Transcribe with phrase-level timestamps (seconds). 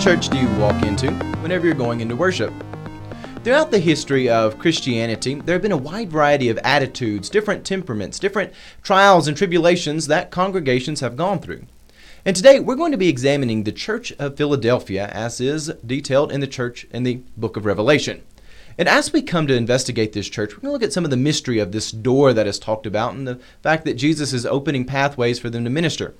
[0.00, 2.54] church do you walk into whenever you're going into worship?
[3.44, 8.18] Throughout the history of Christianity, there have been a wide variety of attitudes, different temperaments,
[8.18, 8.50] different
[8.82, 11.66] trials and tribulations that congregations have gone through.
[12.24, 16.40] And today we're going to be examining the Church of Philadelphia as is detailed in
[16.40, 18.22] the church in the book of Revelation.
[18.78, 21.10] And as we come to investigate this church, we're going to look at some of
[21.10, 24.46] the mystery of this door that is talked about and the fact that Jesus is
[24.46, 26.14] opening pathways for them to minister.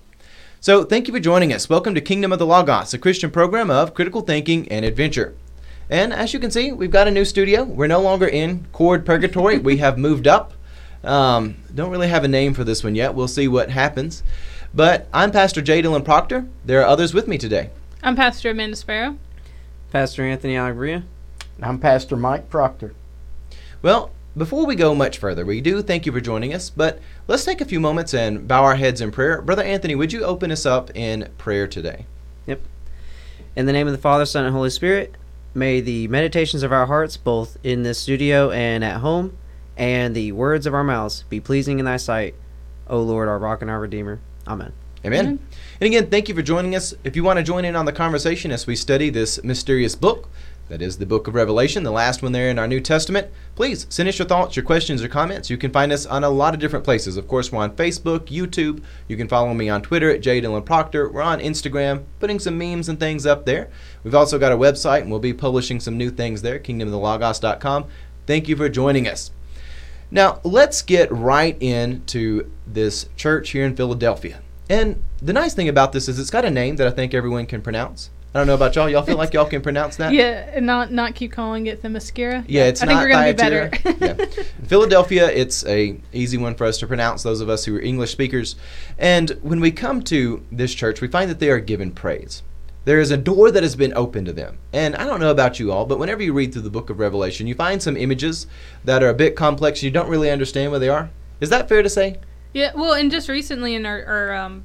[0.62, 1.70] So, thank you for joining us.
[1.70, 5.34] Welcome to Kingdom of the Logos, a Christian program of critical thinking and adventure.
[5.88, 7.64] And as you can see, we've got a new studio.
[7.64, 9.56] We're no longer in Cord Purgatory.
[9.56, 10.52] we have moved up.
[11.02, 13.14] Um, don't really have a name for this one yet.
[13.14, 14.22] We'll see what happens.
[14.74, 15.80] But I'm Pastor J.
[15.80, 16.46] Dylan Proctor.
[16.62, 17.70] There are others with me today.
[18.02, 19.16] I'm Pastor Amanda Sparrow.
[19.90, 21.04] Pastor Anthony Alagria.
[21.62, 22.92] I'm Pastor Mike Proctor.
[23.80, 27.44] Well, before we go much further, we do thank you for joining us, but let's
[27.44, 29.42] take a few moments and bow our heads in prayer.
[29.42, 32.06] Brother Anthony, would you open us up in prayer today?
[32.46, 32.62] Yep.
[33.54, 35.14] In the name of the Father, Son, and Holy Spirit,
[35.52, 39.36] may the meditations of our hearts, both in this studio and at home,
[39.76, 42.34] and the words of our mouths be pleasing in thy sight,
[42.86, 44.20] O Lord, our rock and our redeemer.
[44.48, 44.72] Amen.
[45.04, 45.20] Amen.
[45.26, 45.38] Amen.
[45.82, 46.94] And again, thank you for joining us.
[47.04, 50.30] If you want to join in on the conversation as we study this mysterious book,
[50.70, 53.26] that is the book of Revelation, the last one there in our New Testament.
[53.56, 55.50] Please send us your thoughts, your questions, or comments.
[55.50, 57.16] You can find us on a lot of different places.
[57.16, 58.80] Of course, we're on Facebook, YouTube.
[59.08, 60.40] You can follow me on Twitter at J.
[60.40, 61.10] Dylan Proctor.
[61.10, 63.68] We're on Instagram, putting some memes and things up there.
[64.04, 67.86] We've also got a website, and we'll be publishing some new things there, kingdomofthelogos.com.
[68.28, 69.32] Thank you for joining us.
[70.08, 74.40] Now, let's get right into this church here in Philadelphia.
[74.68, 77.46] And the nice thing about this is it's got a name that I think everyone
[77.46, 78.10] can pronounce.
[78.32, 78.88] I don't know about y'all.
[78.88, 80.12] Y'all feel like y'all can pronounce that?
[80.12, 82.44] Yeah, and not not keep calling it Themyscira.
[82.46, 83.70] Yeah, it's I not think we're gonna be better.
[84.00, 84.44] yeah.
[84.66, 87.24] Philadelphia, it's a easy one for us to pronounce.
[87.24, 88.54] Those of us who are English speakers,
[88.98, 92.44] and when we come to this church, we find that they are given praise.
[92.84, 94.58] There is a door that has been opened to them.
[94.72, 96.98] And I don't know about you all, but whenever you read through the book of
[96.98, 98.46] Revelation, you find some images
[98.84, 99.82] that are a bit complex.
[99.82, 101.10] You don't really understand what they are.
[101.40, 102.18] Is that fair to say?
[102.54, 104.64] Yeah, well, and just recently in our, our um,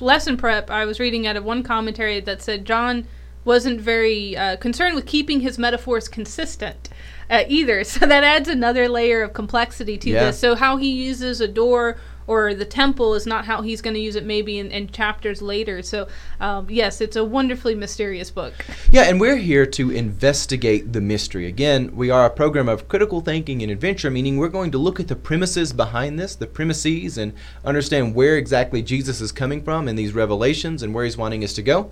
[0.00, 3.06] lesson prep, I was reading out of one commentary that said John
[3.44, 6.88] wasn't very uh, concerned with keeping his metaphors consistent
[7.30, 7.82] uh, either.
[7.88, 10.24] So that adds another layer of complexity to yeah.
[10.26, 10.38] this.
[10.38, 11.96] So how he uses a door
[12.28, 15.42] or the temple is not how he's going to use it maybe in, in chapters
[15.42, 15.82] later.
[15.82, 16.06] So,
[16.40, 18.52] um, yes, it's a wonderfully mysterious book.
[18.90, 21.46] Yeah, and we're here to investigate the mystery.
[21.46, 25.00] Again, we are a program of critical thinking and adventure, meaning we're going to look
[25.00, 27.32] at the premises behind this, the premises, and
[27.64, 31.54] understand where exactly Jesus is coming from in these revelations and where he's wanting us
[31.54, 31.90] to go.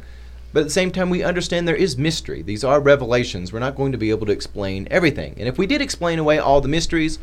[0.53, 2.43] But at the same time, we understand there is mystery.
[2.43, 3.53] These are revelations.
[3.53, 5.35] We're not going to be able to explain everything.
[5.39, 7.19] And if we did explain away all the mysteries,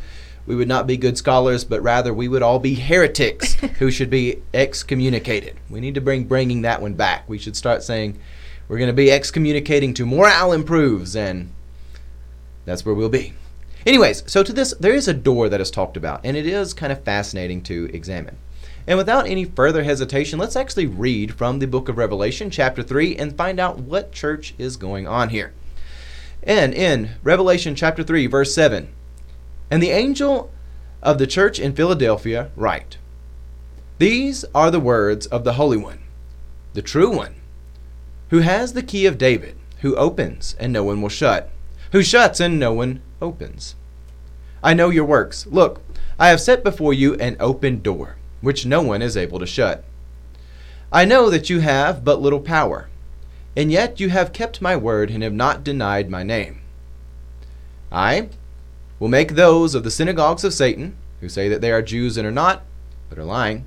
[0.45, 4.09] we would not be good scholars, but rather we would all be heretics who should
[4.09, 5.57] be excommunicated.
[5.69, 7.27] We need to bring bringing that one back.
[7.29, 8.19] We should start saying
[8.67, 11.51] we're going to be excommunicating to morale improves, and
[12.65, 13.33] that's where we'll be.
[13.85, 16.73] Anyways, so to this, there is a door that is talked about, and it is
[16.73, 18.37] kind of fascinating to examine.
[18.87, 23.15] And without any further hesitation, let's actually read from the book of Revelation, chapter 3,
[23.15, 25.53] and find out what church is going on here.
[26.41, 28.89] And in Revelation chapter 3, verse 7,
[29.69, 30.51] and the angel
[31.01, 32.97] of the church in Philadelphia write
[33.97, 35.99] These are the words of the Holy One,
[36.73, 37.35] the true one,
[38.29, 41.49] who has the key of David, who opens and no one will shut,
[41.91, 43.75] who shuts and no one opens.
[44.63, 45.45] I know your works.
[45.47, 45.81] Look,
[46.17, 49.83] I have set before you an open door, which no one is able to shut.
[50.91, 52.87] I know that you have but little power,
[53.57, 56.61] and yet you have kept my word and have not denied my name.
[57.91, 58.29] I
[59.03, 62.25] will make those of the synagogues of Satan, who say that they are Jews and
[62.25, 62.63] are not,
[63.09, 63.65] but are lying,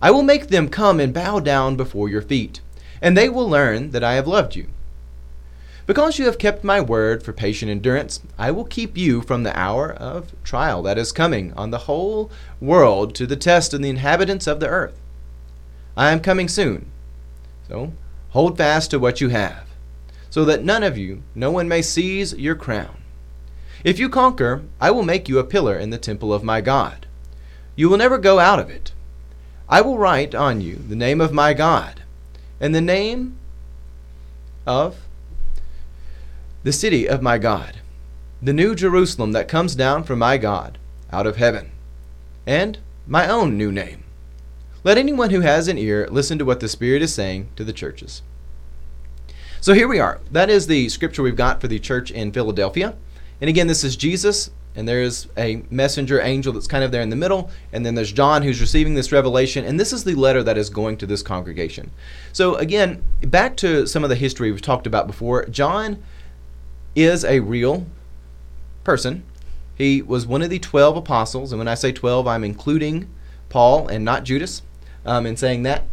[0.00, 2.62] I will make them come and bow down before your feet,
[3.02, 4.68] and they will learn that I have loved you.
[5.86, 9.54] Because you have kept my word for patient endurance, I will keep you from the
[9.54, 13.90] hour of trial that is coming on the whole world to the test of the
[13.90, 14.98] inhabitants of the earth.
[15.94, 16.90] I am coming soon.
[17.68, 17.92] So
[18.30, 19.66] hold fast to what you have,
[20.30, 22.96] so that none of you, no one may seize your crown.
[23.82, 27.06] If you conquer, I will make you a pillar in the temple of my God.
[27.76, 28.92] You will never go out of it.
[29.68, 32.02] I will write on you the name of my God,
[32.60, 33.38] and the name
[34.66, 34.96] of
[36.62, 37.78] the city of my God,
[38.42, 40.76] the new Jerusalem that comes down from my God
[41.10, 41.70] out of heaven,
[42.46, 44.04] and my own new name.
[44.84, 47.72] Let anyone who has an ear listen to what the Spirit is saying to the
[47.72, 48.22] churches.
[49.60, 50.20] So here we are.
[50.30, 52.94] That is the scripture we've got for the church in Philadelphia.
[53.40, 57.10] And again, this is Jesus And there's a messenger angel that's kind of there in
[57.10, 60.44] the middle, and then there's John who's receiving this revelation, and this is the letter
[60.44, 61.90] that is going to this congregation.
[62.32, 66.00] So, again, back to some of the history we've talked about before, John
[66.94, 67.86] is a real
[68.84, 69.24] person.
[69.74, 73.08] He was one of the 12 apostles, and when I say 12, I'm including
[73.48, 74.62] Paul and not Judas
[75.04, 75.84] um, in saying that.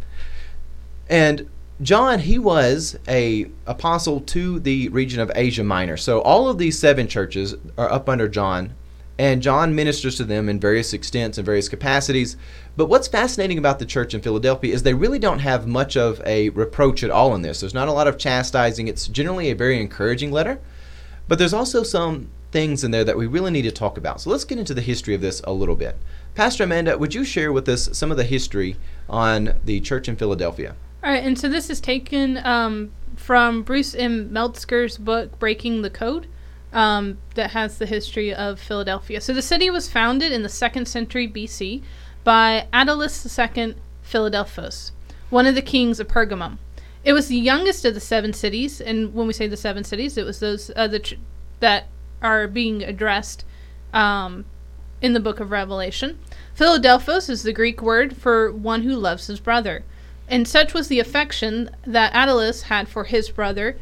[1.09, 5.95] And John, he was a apostle to the region of Asia Minor.
[5.95, 8.73] So all of these seven churches are up under John,
[9.19, 12.35] and John ministers to them in various extents and various capacities.
[12.75, 16.19] But what's fascinating about the church in Philadelphia is they really don't have much of
[16.25, 17.59] a reproach at all in this.
[17.59, 18.87] There's not a lot of chastising.
[18.87, 20.59] It's generally a very encouraging letter.
[21.27, 24.21] But there's also some things in there that we really need to talk about.
[24.21, 25.95] So let's get into the history of this a little bit.
[26.33, 28.77] Pastor Amanda, would you share with us some of the history
[29.07, 30.75] on the church in Philadelphia?
[31.03, 34.33] All right, and so this is taken um, from Bruce M.
[34.33, 36.27] Metzger's book, Breaking the Code,
[36.73, 39.21] um, that has the history of Philadelphia.
[39.21, 41.83] So the city was founded in the second century BC
[42.23, 44.91] by Attalus II Philadelphos,
[45.29, 46.57] one of the kings of Pergamum.
[47.03, 50.17] It was the youngest of the seven cities, and when we say the seven cities,
[50.17, 51.19] it was those uh, the ch-
[51.59, 51.87] that
[52.21, 53.45] are being addressed
[53.93, 54.45] um,
[55.01, 56.19] in the book of Revelation.
[56.53, 59.85] Philadelphos is the Greek word for one who loves his brother.
[60.27, 63.77] And such was the affection that Attalus had for his brother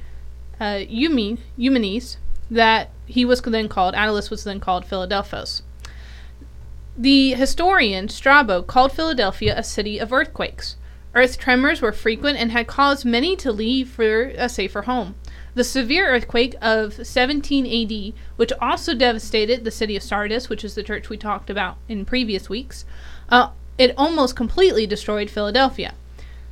[0.60, 2.18] uh, Eumenes
[2.50, 5.64] that he was then called, Attalus was then called Philadelphos.
[6.98, 10.78] The historian Strabo called Philadelphia a city of earthquakes.
[11.14, 15.16] Earth tremors were frequent and had caused many to leave for a safer home.
[15.56, 20.76] The severe earthquake of 17 AD, which also devastated the city of Sardis, which is
[20.76, 22.86] the church we talked about in previous weeks,
[23.30, 25.94] uh, it almost completely destroyed Philadelphia.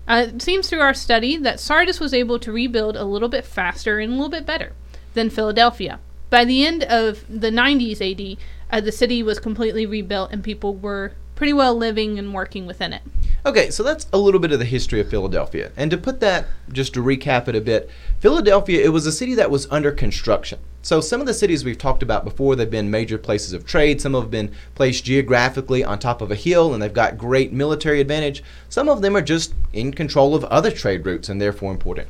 [0.07, 3.45] Uh, it seems through our study that Sardis was able to rebuild a little bit
[3.45, 4.73] faster and a little bit better
[5.13, 5.99] than Philadelphia.
[6.29, 8.37] By the end of the 90s AD,
[8.71, 12.93] uh, the city was completely rebuilt and people were pretty well living and working within
[12.93, 13.01] it.
[13.45, 15.71] Okay, so that's a little bit of the history of Philadelphia.
[15.75, 17.89] And to put that, just to recap it a bit,
[18.19, 20.59] Philadelphia, it was a city that was under construction.
[20.83, 24.01] So some of the cities we've talked about before, they've been major places of trade.
[24.01, 28.01] Some have been placed geographically on top of a hill and they've got great military
[28.01, 28.43] advantage.
[28.67, 32.09] Some of them are just in control of other trade routes and therefore important.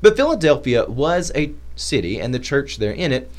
[0.00, 3.30] But Philadelphia was a city and the church there in it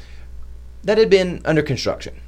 [0.83, 2.21] that had been under construction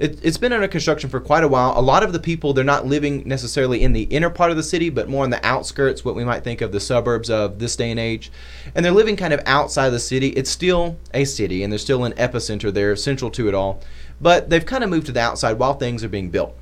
[0.00, 1.78] it, has been under construction for quite a while.
[1.78, 4.62] A lot of the people, they're not living necessarily in the inner part of the
[4.62, 7.76] city, but more on the outskirts, what we might think of the suburbs of this
[7.76, 8.32] day and age.
[8.74, 10.28] And they're living kind of outside the city.
[10.30, 13.82] It's still a city, and there's still an epicenter there, central to it all.
[14.22, 16.56] But they've kind of moved to the outside while things are being built.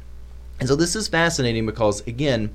[0.58, 2.52] And so this is fascinating because, again,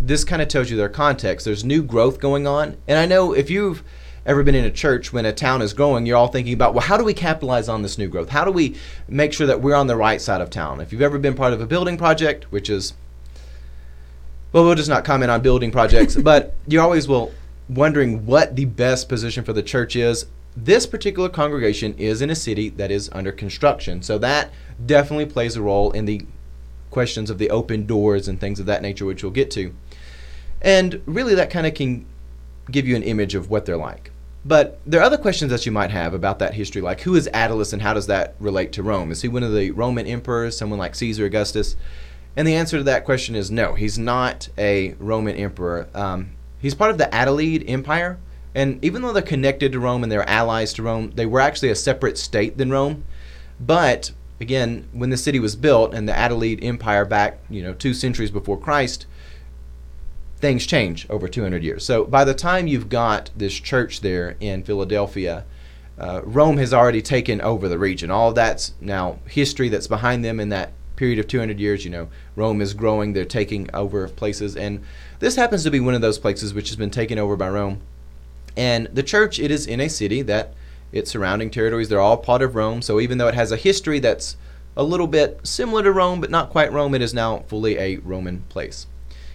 [0.00, 1.44] this kind of tells you their context.
[1.44, 2.76] There's new growth going on.
[2.86, 3.82] And I know if you've
[4.26, 6.84] ever been in a church when a town is growing, you're all thinking about, well,
[6.84, 8.28] how do we capitalize on this new growth?
[8.28, 8.76] How do we
[9.08, 10.80] make sure that we're on the right side of town?
[10.80, 12.94] If you've ever been part of a building project, which is,
[14.52, 17.30] well, we'll just not comment on building projects, but you're always, well,
[17.68, 20.26] wondering what the best position for the church is.
[20.56, 24.02] This particular congregation is in a city that is under construction.
[24.02, 24.50] So that
[24.84, 26.26] definitely plays a role in the
[26.90, 29.72] questions of the open doors and things of that nature, which we'll get to.
[30.60, 32.04] And really, that kind of can
[32.70, 34.10] give you an image of what they're like.
[34.44, 37.28] But there are other questions that you might have about that history, like who is
[37.34, 39.10] Attalus and how does that relate to Rome?
[39.10, 41.76] Is he one of the Roman emperors, someone like Caesar Augustus?
[42.36, 45.88] And the answer to that question is no, he's not a Roman emperor.
[45.94, 48.18] Um, he's part of the Attalid Empire,
[48.54, 51.70] and even though they're connected to Rome and they're allies to Rome, they were actually
[51.70, 53.04] a separate state than Rome.
[53.60, 57.92] But again, when the city was built and the Attalid Empire back, you know, two
[57.92, 59.06] centuries before Christ,
[60.40, 61.84] things change over 200 years.
[61.84, 65.44] So by the time you've got this church there in Philadelphia,
[65.98, 68.10] uh, Rome has already taken over the region.
[68.10, 71.84] All of that's now history that's behind them in that period of 200 years.
[71.84, 74.56] You know, Rome is growing, they're taking over places.
[74.56, 74.82] And
[75.18, 77.80] this happens to be one of those places which has been taken over by Rome.
[78.56, 80.54] And the church, it is in a city that
[80.92, 82.82] its surrounding territories, they're all part of Rome.
[82.82, 84.36] So even though it has a history that's
[84.76, 87.98] a little bit similar to Rome, but not quite Rome, it is now fully a
[87.98, 88.86] Roman place.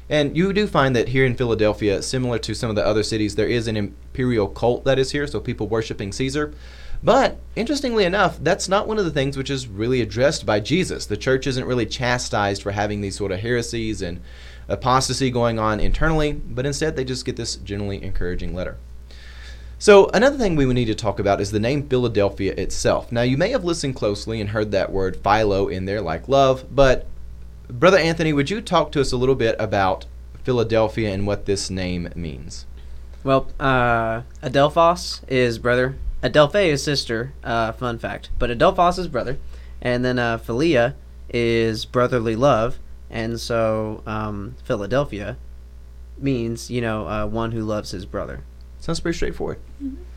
[0.10, 3.36] And you do find that here in Philadelphia, similar to some of the other cities,
[3.36, 6.54] there is an imperial cult that is here, so people worshiping Caesar.
[7.04, 11.06] But interestingly enough, that's not one of the things which is really addressed by Jesus.
[11.06, 14.22] The church isn't really chastised for having these sort of heresies and
[14.68, 18.78] apostasy going on internally, but instead they just get this generally encouraging letter.
[19.78, 23.12] So, another thing we need to talk about is the name Philadelphia itself.
[23.12, 26.66] Now, you may have listened closely and heard that word philo in there, like love,
[26.74, 27.06] but
[27.70, 30.06] Brother Anthony, would you talk to us a little bit about
[30.44, 32.66] Philadelphia and what this name means?
[33.24, 35.96] Well, uh, Adelphos is brother.
[36.22, 37.34] Adelphe is sister.
[37.44, 38.30] Uh, fun fact.
[38.38, 39.38] But Adelphos is brother.
[39.82, 40.94] And then uh, Philia
[41.30, 42.80] is brotherly love,
[43.10, 45.38] and so um, Philadelphia
[46.18, 48.44] means you know uh, one who loves his brother.
[48.80, 49.60] Sounds pretty straightforward.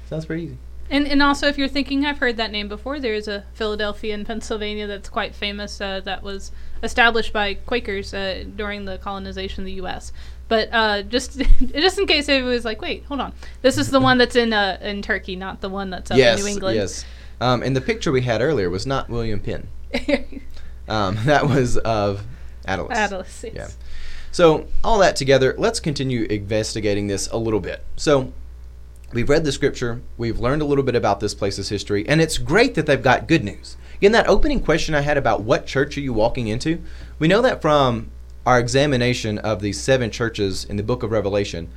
[0.09, 0.59] Sounds pretty easy.
[0.91, 3.01] And and also, if you're thinking, I've heard that name before.
[3.01, 5.81] There's a Philadelphia in Pennsylvania that's quite famous.
[5.81, 6.51] Uh, that was
[6.83, 10.13] established by Quakers uh, during the colonization of the U.S.
[10.49, 11.39] But uh, just
[11.75, 13.33] just in case it was like, wait, hold on,
[13.63, 16.39] this is the one that's in uh, in Turkey, not the one that's up yes,
[16.39, 16.77] in New England.
[16.77, 17.05] yes.
[17.41, 19.69] Um, and the picture we had earlier was not William Penn.
[20.89, 22.25] Um, that was of
[22.67, 22.91] Attalus.
[22.93, 23.45] Atlas.
[23.45, 23.55] Yes.
[23.55, 23.69] Yeah.
[24.31, 27.85] So, all that together, let's continue investigating this a little bit.
[27.97, 28.33] So,
[29.13, 32.39] we've read the scripture, we've learned a little bit about this place's history, and it's
[32.39, 33.77] great that they've got good news.
[33.99, 36.83] Again, that opening question I had about what church are you walking into,
[37.19, 38.11] we know that from
[38.47, 41.69] our examination of these seven churches in the book of Revelation.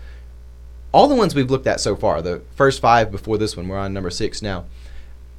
[0.93, 3.77] All the ones we've looked at so far, the first five before this one, we're
[3.77, 4.65] on number six now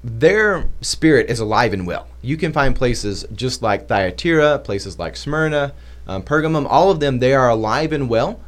[0.04, 2.08] their spirit is alive and well.
[2.22, 5.74] You can find places just like Thyatira, places like Smyrna,
[6.06, 8.40] um, Pergamum, all of them, they are alive and well.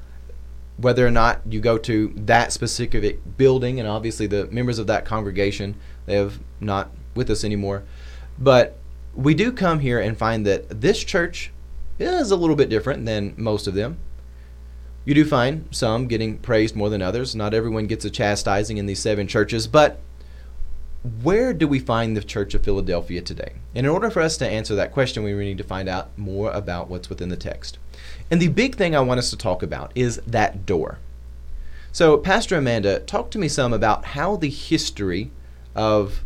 [0.76, 5.04] Whether or not you go to that specific building, and obviously the members of that
[5.04, 5.76] congregation,
[6.06, 7.84] they have not with us anymore.
[8.38, 8.76] But
[9.14, 11.50] we do come here and find that this church
[11.98, 13.98] is a little bit different than most of them.
[15.04, 17.34] You do find some getting praised more than others.
[17.34, 20.00] Not everyone gets a chastising in these seven churches, but
[21.22, 23.52] where do we find the Church of Philadelphia today?
[23.74, 26.50] And in order for us to answer that question, we need to find out more
[26.52, 27.76] about what's within the text.
[28.30, 30.98] And the big thing I want us to talk about is that door.
[31.92, 35.30] So, Pastor Amanda, talk to me some about how the history
[35.74, 36.24] of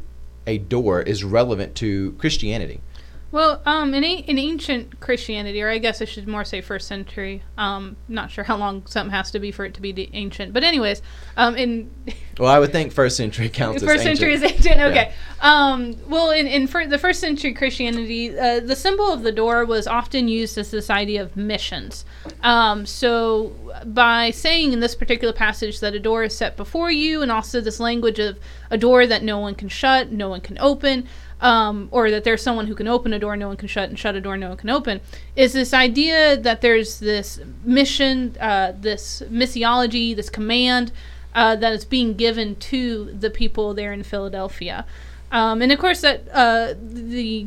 [0.49, 2.81] a door is relevant to Christianity.
[3.30, 6.88] Well, um, in, a- in ancient Christianity, or I guess I should more say first
[6.88, 7.42] century.
[7.58, 10.54] Um, not sure how long something has to be for it to be de- ancient,
[10.54, 11.02] but anyways,
[11.37, 11.90] um, in
[12.38, 14.80] Well, I would think first century counts first century is ancient.
[14.80, 15.12] Okay.
[15.42, 19.64] Um, well, in in fir- the first century Christianity, uh, the symbol of the door
[19.66, 22.06] was often used as this idea of missions.
[22.42, 23.52] Um, so
[23.87, 27.61] by saying in this particular passage that a door is set before you, and also
[27.61, 28.38] this language of
[28.70, 31.06] a door that no one can shut, no one can open.
[31.40, 33.97] Um, or that there's someone who can open a door, no one can shut, and
[33.97, 35.00] shut a door, no one can open,
[35.37, 40.90] is this idea that there's this mission, uh, this missiology, this command
[41.37, 44.85] uh, that is being given to the people there in Philadelphia.
[45.30, 47.47] Um, and of course, that uh, the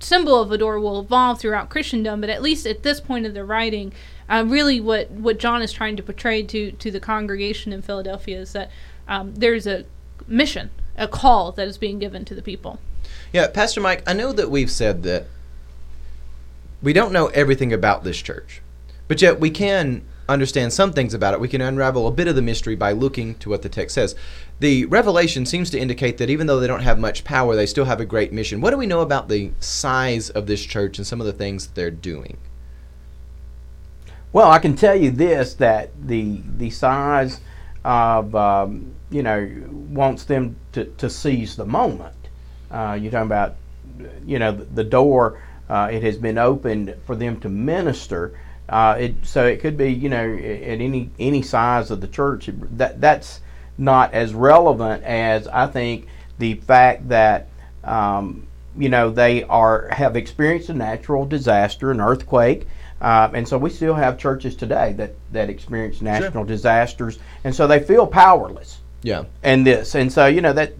[0.00, 3.34] symbol of a door will evolve throughout Christendom, but at least at this point of
[3.34, 3.92] the writing,
[4.28, 8.40] uh, really what, what John is trying to portray to, to the congregation in Philadelphia
[8.40, 8.70] is that
[9.06, 9.84] um, there's a
[10.26, 12.78] mission, a call that is being given to the people.
[13.32, 15.26] Yeah, Pastor Mike, I know that we've said that
[16.82, 18.60] we don't know everything about this church,
[19.06, 21.40] but yet we can understand some things about it.
[21.40, 24.14] We can unravel a bit of the mystery by looking to what the text says.
[24.58, 27.84] The revelation seems to indicate that even though they don't have much power, they still
[27.84, 28.60] have a great mission.
[28.60, 31.66] What do we know about the size of this church and some of the things
[31.66, 32.36] that they're doing?
[34.32, 37.40] Well, I can tell you this that the the size
[37.84, 39.50] of um, you know
[39.88, 42.14] wants them to, to seize the moment.
[42.70, 43.56] Uh, you're talking about
[44.26, 45.42] you know the, the door.
[45.68, 48.38] Uh, it has been opened for them to minister.
[48.68, 52.48] Uh, it, so it could be you know at any any size of the church.
[52.76, 53.40] That that's
[53.78, 56.06] not as relevant as I think
[56.38, 57.48] the fact that
[57.84, 58.46] um,
[58.76, 62.66] you know they are have experienced a natural disaster, an earthquake.
[63.00, 67.66] Uh, and so we still have churches today that, that experience national disasters, and so
[67.66, 69.24] they feel powerless Yeah.
[69.42, 69.94] in this.
[69.94, 70.74] And so you know that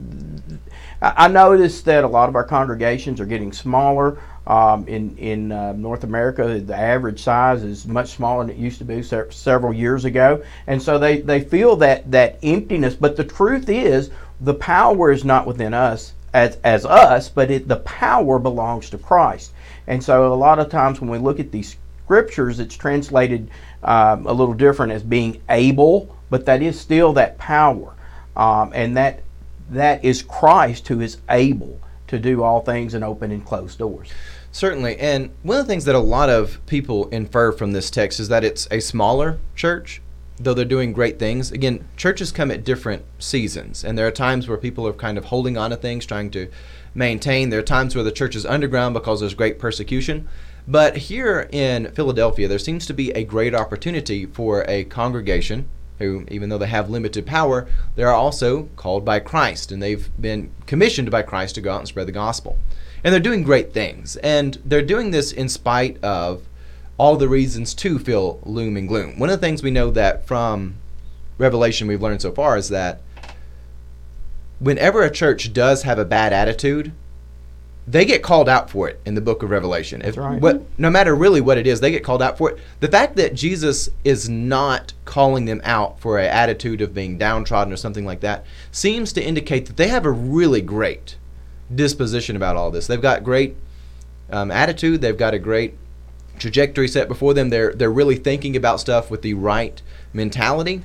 [1.03, 4.19] I noticed that a lot of our congregations are getting smaller.
[4.47, 8.79] Um, in in uh, North America, the average size is much smaller than it used
[8.79, 12.95] to be se- several years ago, and so they, they feel that that emptiness.
[12.95, 17.69] But the truth is, the power is not within us as as us, but it,
[17.69, 19.53] the power belongs to Christ.
[19.87, 23.51] And so a lot of times when we look at these scriptures, it's translated
[23.85, 27.95] um, a little different as being able, but that is still that power,
[28.37, 29.23] um, and that
[29.71, 34.11] that is Christ who is able to do all things and open and close doors.
[34.53, 34.99] Certainly.
[34.99, 38.29] And one of the things that a lot of people infer from this text is
[38.29, 40.03] that it's a smaller church,
[40.37, 41.53] though they're doing great things.
[41.53, 45.27] Again, churches come at different seasons, and there are times where people are kind of
[45.27, 46.51] holding on to things, trying to
[46.95, 47.51] maintain.
[47.51, 50.29] There are times where the church is underground because there's great persecution.
[50.67, 55.69] But here in Philadelphia, there seems to be a great opportunity for a congregation
[56.01, 60.11] who, even though they have limited power, they are also called by Christ, and they've
[60.21, 62.59] been commissioned by Christ to go out and spread the gospel.
[63.05, 64.17] And they're doing great things.
[64.17, 66.43] And they're doing this in spite of
[66.99, 69.19] all the reasons to feel gloom and gloom.
[69.19, 70.75] One of the things we know that from
[71.39, 73.01] Revelation we've learned so far is that
[74.59, 76.93] whenever a church does have a bad attitude,
[77.91, 80.01] they get called out for it in the book of Revelation.
[80.03, 80.41] If, right.
[80.41, 82.59] what, no matter really what it is, they get called out for it.
[82.79, 87.73] The fact that Jesus is not calling them out for an attitude of being downtrodden
[87.73, 91.17] or something like that seems to indicate that they have a really great
[91.75, 92.87] disposition about all this.
[92.87, 93.57] They've got great
[94.31, 95.01] um, attitude.
[95.01, 95.75] They've got a great
[96.39, 97.51] trajectory set before them.
[97.51, 99.83] They're they're really thinking about stuff with the right
[100.13, 100.83] mentality.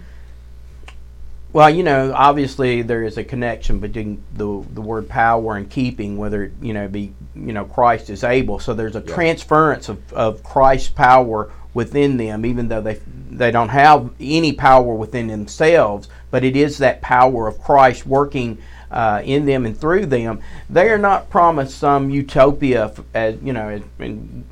[1.55, 6.17] Well, you know, obviously there is a connection between the the word power and keeping,
[6.17, 8.59] whether it, you know be you know Christ is able.
[8.59, 9.13] So there's a Yeah.
[9.15, 12.99] transference of, of Christ's power within them, even though they
[13.31, 16.09] they don't have any power within themselves.
[16.29, 18.57] But it is that power of Christ working
[18.91, 20.41] uh, in them and through them.
[20.69, 24.43] They are not promised some utopia, f- as you know, in,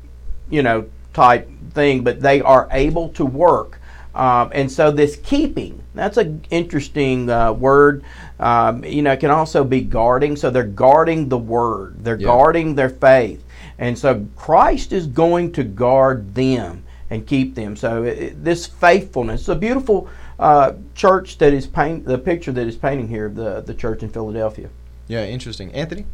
[0.48, 3.78] you know, type thing, but they are able to work.
[4.14, 8.04] Um, and so this keeping, that's an interesting uh, word.
[8.38, 10.36] Um, you know, it can also be guarding.
[10.36, 12.26] So they're guarding the word, they're Yeah.
[12.26, 13.44] guarding their faith.
[13.78, 17.74] And so Christ is going to guard them and keep them.
[17.76, 22.50] So it, it- this faithfulness, it's a beautiful uh, church that is paint, the picture
[22.52, 24.68] that is painting here of the, the church in Philadelphia.
[25.06, 25.72] Yeah, interesting.
[25.72, 26.06] Anthony?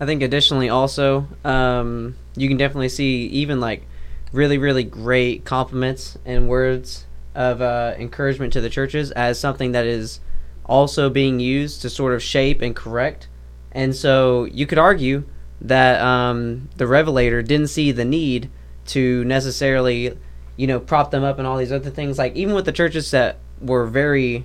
[0.00, 3.86] I think additionally also, um, you can definitely see even like
[4.32, 9.86] really really great compliments and words of uh, encouragement to the churches as something that
[9.86, 10.20] is
[10.66, 13.28] also being used to sort of shape and correct.
[13.72, 15.24] And so you could argue
[15.60, 18.50] that um, the Revelator didn't see the need
[18.86, 20.16] to necessarily,
[20.56, 22.18] you know, prop them up and all these other things.
[22.18, 24.44] Like even with the churches that were very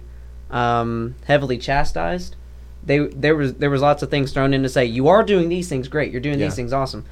[0.50, 2.36] um, heavily chastised,
[2.86, 5.50] they there was there was lots of things thrown in to say you are doing
[5.50, 6.46] these things great, you're doing Yeah.
[6.46, 7.04] these things awesome.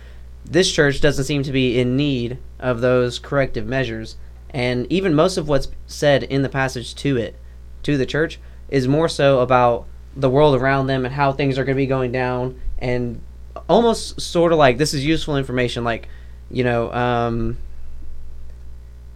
[0.46, 4.16] This church doesn't seem to be in need of those corrective measures,
[4.56, 7.36] and even most of what's said in the passage to it,
[7.84, 9.86] to the church, is more so about
[10.16, 13.22] the world around them and how things are going to be going down, and
[13.68, 16.08] almost sort of like this is useful information, like
[16.50, 17.58] you know um,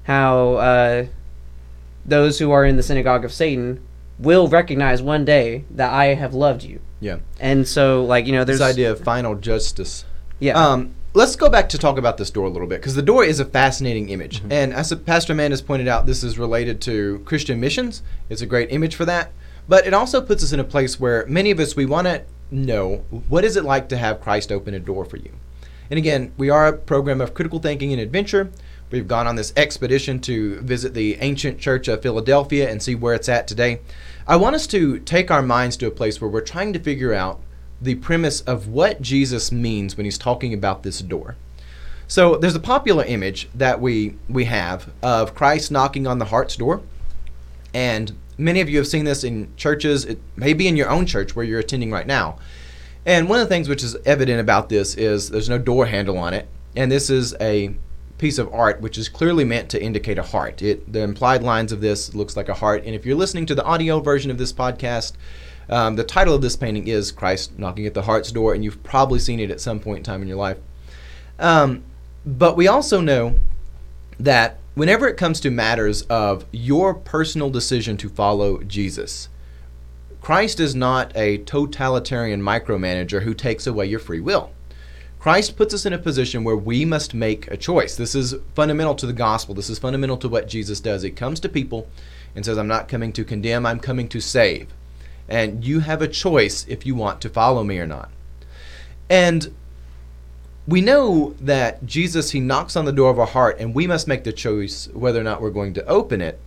[0.04, 1.06] how uh,
[2.06, 3.82] those who are in the synagogue of Satan
[4.20, 6.82] will recognize one day that I have loved you.
[7.00, 7.20] Yeah.
[7.40, 10.04] And so, like you know, there's this idea of final justice.
[10.40, 13.02] yeah, Um, let's go back to talk about this door a little bit because the
[13.02, 14.54] door is a fascinating image, mm-hmm.
[14.54, 18.04] and as Pastor Amanda has pointed out, this is related to Christian missions.
[18.30, 19.34] It's a great image for that,
[19.68, 22.24] but it also puts us in a place where many of us we want to
[22.52, 25.34] know what is it like to have Christ open a door for you.
[25.90, 28.50] And again, we are a program of critical thinking and adventure.
[28.90, 33.14] We've gone on this expedition to visit the ancient church of Philadelphia and see where
[33.14, 33.82] it's at today.
[34.26, 37.14] I want us to take our minds to a place where we're trying to figure
[37.14, 37.42] out
[37.82, 41.36] the premise of what Jesus means when he's talking about this door.
[42.08, 46.56] So there's a popular image that we we have of Christ knocking on the heart's
[46.56, 46.82] door,
[47.74, 50.06] and many of you have seen this in churches.
[50.06, 52.40] It may be in your own church where you're attending right now.
[53.06, 56.18] And one of the things which is evident about this is there's no door handle
[56.18, 57.76] on it, and this is a
[58.18, 60.62] piece of art which is clearly meant to indicate a heart.
[60.62, 63.56] It the implied lines of this looks like a heart, and if you're listening to
[63.56, 65.14] the audio version of this podcast,
[65.70, 68.82] um, the title of this painting is Christ knocking at the heart's door, and you've
[68.84, 70.58] probably seen it at some point in time in your life.
[71.38, 71.84] Um,
[72.26, 73.36] but we also know
[74.20, 79.30] that whenever it comes to matters of your personal decision to follow Jesus,
[80.22, 84.52] Christ is not a totalitarian micromanager who takes away your free will.
[85.20, 87.96] Christ puts us in a position where we must make a choice.
[87.96, 89.54] This is fundamental to the gospel.
[89.54, 91.02] This is fundamental to what Jesus does.
[91.02, 91.88] He comes to people
[92.36, 94.74] and says, I'm not coming to condemn, I'm coming to save.
[95.30, 98.10] And you have a choice if you want to follow me or not.
[99.10, 99.54] And
[100.68, 104.08] we know that Jesus, he knocks on the door of our heart, and we must
[104.08, 106.40] make the choice whether or not we're going to open it.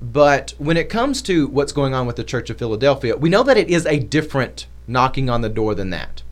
[0.00, 3.42] But when it comes to what's going on with the Church of Philadelphia, we know
[3.42, 6.22] that it is a different knocking on the door than that.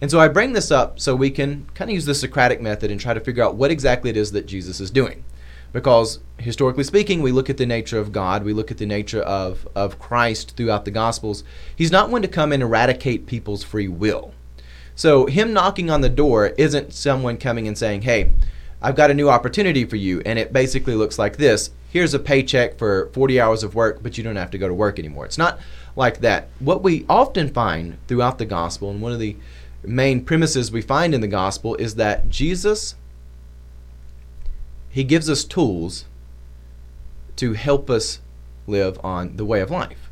[0.00, 2.90] And so I bring this up so we can kind of use the Socratic method
[2.90, 5.24] and try to figure out what exactly it is that Jesus is doing.
[5.76, 9.20] Because historically speaking, we look at the nature of God, we look at the nature
[9.20, 11.44] of, of Christ throughout the Gospels.
[11.76, 14.32] He's not one to come and eradicate people's free will.
[14.94, 18.32] So him knocking on the door isn't someone coming and saying, "Hey,
[18.80, 22.18] I've got a new opportunity for you," and it basically looks like this: "Here's a
[22.18, 25.26] paycheck for 40 hours of work, but you don't have to go to work anymore."
[25.26, 25.58] It's not
[25.94, 26.48] like that.
[26.58, 29.36] What we often find throughout the gospel, and one of the
[29.84, 32.94] main premises we find in the gospel is that Jesus
[34.96, 36.06] he gives us tools
[37.36, 38.20] to help us
[38.66, 40.10] live on the way of life.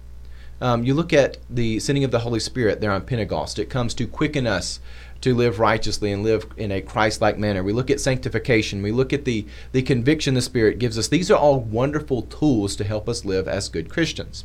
[0.60, 3.58] Um, you look at the sending of the Holy Spirit there on Pentecost.
[3.58, 4.80] It comes to quicken us
[5.22, 7.62] to live righteously and live in a Christ-like manner.
[7.62, 8.82] We look at sanctification.
[8.82, 11.08] We look at the the conviction the Spirit gives us.
[11.08, 14.44] These are all wonderful tools to help us live as good Christians.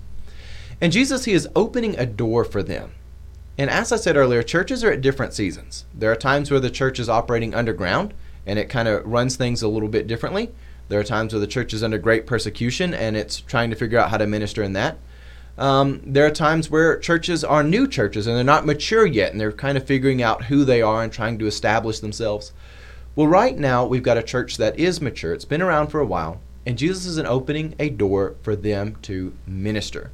[0.79, 2.93] And Jesus, he is opening a door for them.
[3.57, 5.83] And as I said earlier, churches are at different seasons.
[5.93, 8.13] There are times where the church is operating underground
[8.45, 10.51] and it kind of runs things a little bit differently.
[10.87, 13.99] There are times where the church is under great persecution and it's trying to figure
[13.99, 14.97] out how to minister in that.
[15.57, 19.39] Um, there are times where churches are new churches and they're not mature yet and
[19.39, 22.53] they're kind of figuring out who they are and trying to establish themselves.
[23.15, 26.05] Well, right now we've got a church that is mature, it's been around for a
[26.05, 30.11] while, and Jesus isn't opening a door for them to minister.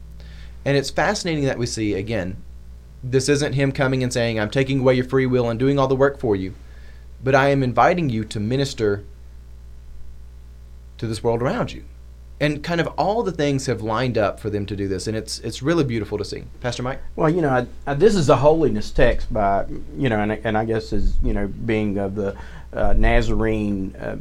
[0.65, 2.38] And it's fascinating that we see, again,
[3.03, 5.88] this isn't him coming and saying, I'm taking away your free will and doing all
[5.88, 6.55] the work for you,
[7.25, 9.03] but I am inviting you to minister
[10.99, 11.83] to this world around you.
[12.39, 15.17] And kind of all the things have lined up for them to do this, and
[15.17, 16.43] it's it's really beautiful to see.
[16.61, 17.01] Pastor Mike.
[17.15, 19.65] Well, you know, I, I, this is a holiness text by
[19.97, 22.35] you know, and, and I guess as you know, being of the
[22.73, 24.17] uh, Nazarene uh,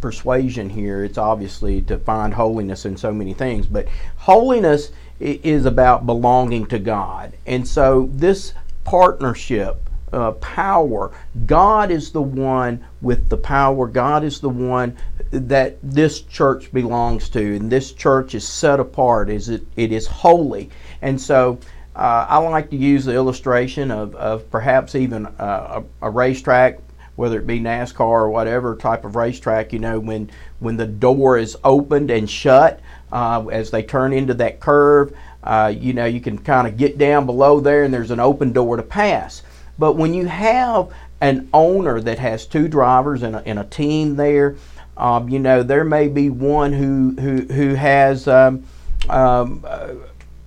[0.00, 6.04] persuasion here, it's obviously to find holiness in so many things, but holiness is about
[6.04, 8.52] belonging to God, and so this
[8.82, 11.10] partnership uh, power.
[11.46, 13.88] God is the one with the power.
[13.88, 14.96] God is the one
[15.30, 19.28] that this church belongs to, and this church is set apart.
[19.28, 19.66] Is it?
[19.76, 20.70] It is holy,
[21.02, 21.58] and so.
[21.96, 26.80] Uh, I like to use the illustration of, of perhaps even a, a racetrack
[27.16, 31.38] whether it be NASCAR or whatever type of racetrack, you know, when when the door
[31.38, 32.80] is opened and shut
[33.12, 36.98] uh, as they turn into that curve, uh, you know, you can kind of get
[36.98, 39.42] down below there and there's an open door to pass.
[39.78, 44.16] But when you have an owner that has two drivers and a, and a team
[44.16, 44.56] there,
[44.96, 48.64] um, you know, there may be one who who who has, um,
[49.08, 49.94] um, uh,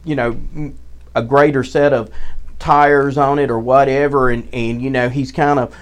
[0.05, 0.39] you know,
[1.15, 2.09] a greater set of
[2.59, 5.75] tires on it or whatever, and and you know he's kind of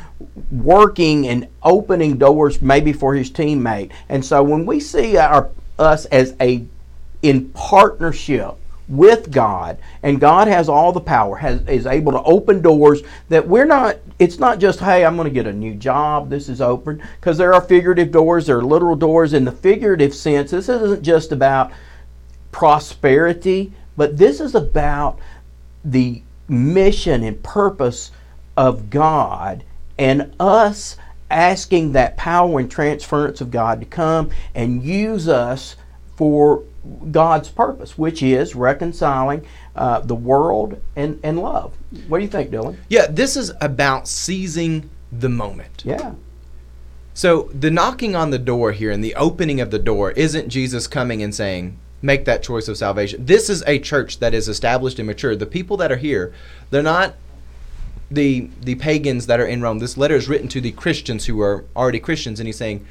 [0.51, 3.91] working and opening doors maybe for his teammate.
[4.09, 6.65] And so when we see our us as a
[7.21, 8.55] in partnership
[8.87, 13.47] with God, and God has all the power, has, is able to open doors that
[13.47, 16.61] we're not, it's not just, hey, I'm going to get a new job, this is
[16.61, 19.33] open, because there are figurative doors, there are literal doors.
[19.33, 21.71] In the figurative sense, this isn't just about
[22.51, 25.19] prosperity, but this is about
[25.83, 28.11] the mission and purpose
[28.55, 29.63] of God
[29.97, 30.97] and us
[31.31, 35.75] asking that power and transference of God to come and use us
[36.15, 36.63] for
[37.11, 39.45] God's purpose, which is reconciling
[39.75, 41.73] uh, the world and, and love.
[42.07, 42.77] What do you think, Dylan?
[42.89, 45.83] Yeah, this is about seizing the moment.
[45.85, 46.13] Yeah.
[47.13, 50.87] So the knocking on the door here and the opening of the door isn't Jesus
[50.87, 53.25] coming and saying, make that choice of salvation.
[53.25, 55.35] This is a church that is established and mature.
[55.35, 56.33] The people that are here,
[56.69, 57.15] they're not
[58.11, 59.79] the the pagans that are in Rome.
[59.79, 62.85] This letter is written to the Christians who are already Christians, and he's saying,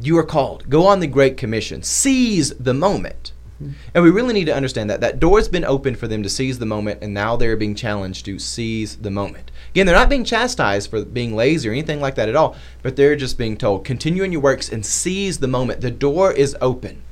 [0.00, 0.68] you are called.
[0.68, 1.82] Go on the Great Commission.
[1.82, 3.32] Seize the moment.
[3.62, 3.72] Mm-hmm.
[3.94, 5.00] And we really need to understand that.
[5.00, 8.26] That door's been opened for them to seize the moment, and now they're being challenged
[8.26, 9.50] to seize the moment.
[9.70, 12.96] Again, they're not being chastised for being lazy or anything like that at all, but
[12.96, 15.80] they're just being told, continue in your works and seize the moment.
[15.80, 17.02] The door is open.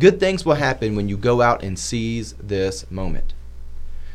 [0.00, 3.34] Good things will happen when you go out and seize this moment.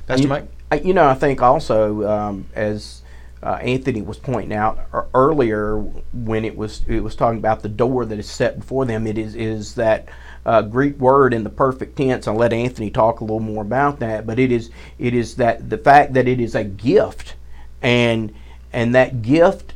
[0.08, 0.50] Pastor you, Mike?
[0.72, 3.04] I, you know, I think also, um, as
[3.44, 4.80] uh, Anthony was pointing out
[5.14, 5.78] earlier
[6.14, 9.06] when it was it was talking about the door that is set before them.
[9.06, 10.10] It is is that
[10.46, 12.28] uh, Greek word in the perfect tense.
[12.28, 14.26] I'll let Anthony talk a little more about that.
[14.26, 17.36] But it is it is that the fact that it is a gift,
[17.82, 18.34] and
[18.74, 19.74] and that gift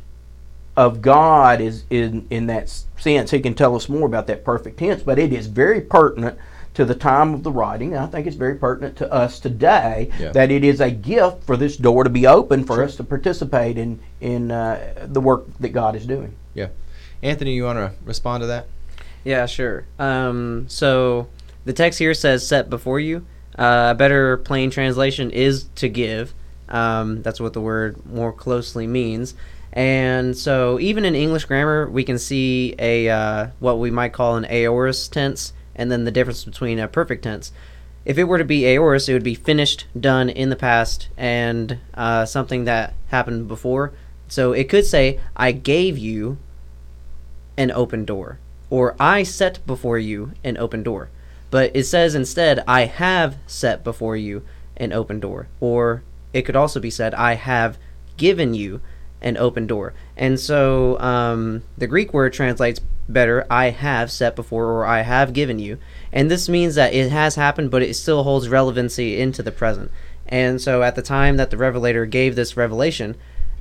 [0.76, 3.30] of God is in in that sense.
[3.30, 5.04] He can tell us more about that perfect tense.
[5.04, 6.36] But it is very pertinent
[6.74, 7.96] to the time of the writing.
[7.96, 10.32] I think it's very pertinent to us today yeah.
[10.32, 12.84] that it is a gift for this door to be open for sure.
[12.84, 16.34] us to participate in in uh, the work that God is doing.
[16.54, 16.68] Yeah,
[17.22, 18.66] Anthony, you want to respond to that?
[19.24, 19.84] Yeah, sure.
[19.98, 21.28] Um, so
[21.64, 23.26] the text here says "set before you."
[23.58, 26.32] Uh, a better plain translation is "to give."
[26.68, 29.34] Um, that's what the word more closely means.
[29.74, 34.36] And so, even in English grammar, we can see a uh, what we might call
[34.36, 37.52] an aorist tense and then the difference between a perfect tense.
[38.04, 41.78] If it were to be aorist, it would be finished, done in the past, and
[41.94, 43.92] uh, something that happened before.
[44.28, 46.38] So it could say, I gave you
[47.56, 48.38] an open door,
[48.70, 51.10] or I set before you an open door.
[51.50, 54.42] But it says instead, I have set before you
[54.78, 55.48] an open door.
[55.60, 57.78] Or it could also be said, I have
[58.16, 58.80] given you
[59.20, 59.92] an open door.
[60.16, 65.32] And so um, the Greek word translates better I have set before or I have
[65.32, 65.78] given you.
[66.12, 69.90] And this means that it has happened, but it still holds relevancy into the present.
[70.26, 73.16] And so at the time that the revelator gave this revelation,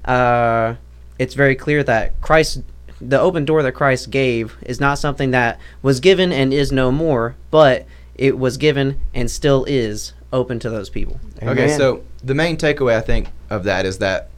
[0.05, 0.75] uh,
[1.19, 2.63] it's very clear that Christ,
[2.99, 6.91] the open door that Christ gave, is not something that was given and is no
[6.91, 11.19] more, but it was given and still is open to those people.
[11.41, 14.29] Okay, so the main takeaway I think of that is that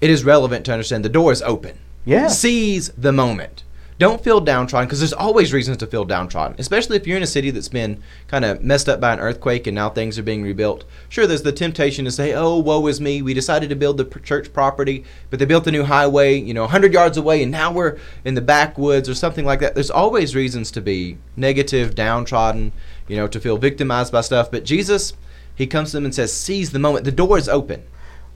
[0.00, 1.78] it is relevant to understand the door is open.
[2.04, 2.28] Yeah.
[2.28, 3.64] Seize the moment.
[4.00, 7.26] Don't feel downtrodden because there's always reasons to feel downtrodden, especially if you're in a
[7.26, 10.42] city that's been kind of messed up by an earthquake and now things are being
[10.42, 10.86] rebuilt.
[11.10, 13.20] Sure, there's the temptation to say, "Oh, woe is me.
[13.20, 16.62] We decided to build the church property, but they built a new highway, you know,
[16.62, 20.34] 100 yards away, and now we're in the backwoods or something like that." There's always
[20.34, 22.72] reasons to be negative, downtrodden,
[23.06, 24.50] you know, to feel victimized by stuff.
[24.50, 25.12] But Jesus,
[25.54, 27.04] he comes to them and says, "Seize the moment.
[27.04, 27.82] The door is open."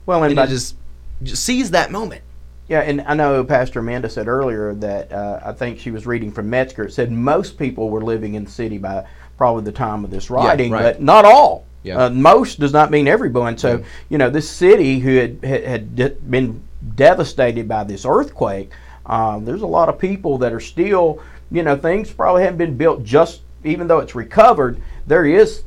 [0.05, 0.75] well, and, And by- just,
[1.23, 2.21] just seize that moment.
[2.67, 6.31] Yeah, and I know Pastor Amanda said earlier that uh, I think she was reading
[6.31, 6.85] from Metzger.
[6.85, 9.05] It said most people were living in the city by
[9.37, 10.81] probably the time of this writing, right.
[10.81, 11.65] but not all.
[11.83, 12.05] Yeah.
[12.05, 13.57] Uh, most does not mean everyone.
[13.57, 13.85] So Yeah.
[14.09, 16.63] you know, this city who had had, had de- been
[16.95, 18.71] devastated by this earthquake,
[19.05, 22.77] uh, there's a lot of people that are still, you know, things probably haven't been
[22.77, 24.81] built just even though it's recovered.
[25.05, 25.61] There is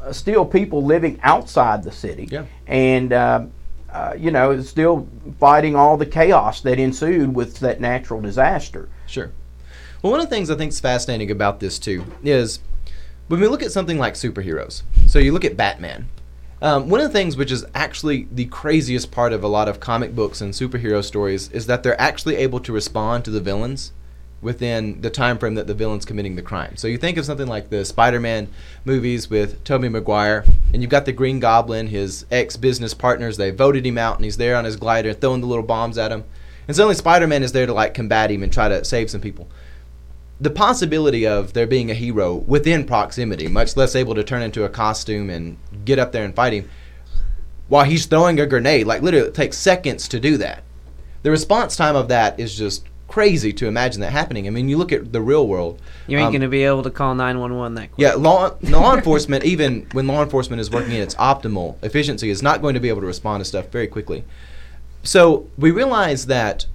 [0.00, 2.44] uh, still people living outside the city, Yeah.
[2.68, 3.12] and.
[3.94, 8.88] Uh, you know, is still fighting all the chaos that ensued with that natural disaster.
[9.06, 9.30] Sure.
[10.02, 12.58] Well, one of the things I think is fascinating about this too is
[13.28, 14.82] when we look at something like superheroes.
[15.06, 16.08] So you look at Batman.
[16.60, 19.78] Um, one of the things which is actually the craziest part of a lot of
[19.78, 23.92] comic books and superhero stories is that they're actually able to respond to the villains
[24.44, 26.76] within the time frame that the villain's committing the crime.
[26.76, 28.48] So you think of something like the Spider-Man
[28.84, 33.36] movies with Tobey Maguire, and you've got the Green Goblin, his ex-business partners.
[33.36, 36.12] They voted him out, and he's there on his glider throwing the little bombs at
[36.12, 36.22] him.
[36.68, 39.48] And suddenly Spider-Man is there to like combat him and try to save some people.
[40.40, 44.64] The possibility of there being a hero within proximity, much less able to turn into
[44.64, 46.68] a costume and get up there and fight him,
[47.68, 50.62] while he's throwing a grenade, like literally it takes seconds to do that.
[51.22, 54.46] The response time of that is just crazy to imagine that happening.
[54.46, 55.80] I mean, you look at the real world.
[56.06, 58.02] You ain't um, going to be able to call 911 that quick.
[58.02, 62.42] yeah, law law enforcement, even when law enforcement is working at its optimal efficiency, is
[62.42, 64.24] not going to be able to respond to stuff very quickly.
[65.02, 66.66] So we realize that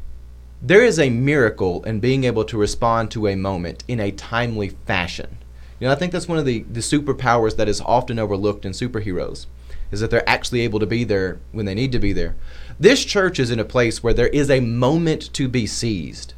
[0.61, 4.69] there is a miracle in being able to respond to a moment in a timely
[4.69, 5.37] fashion.
[5.79, 8.73] You know, I think that's one of the, the superpowers that is often overlooked in
[8.73, 9.45] superheroes,
[9.91, 12.35] is that they're actually able to be there when they need to be there.
[12.79, 16.33] This church is in a place where there is a moment to be seized.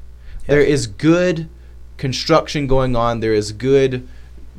[0.48, 1.50] There is good
[1.98, 3.20] construction going on.
[3.20, 4.08] There is good,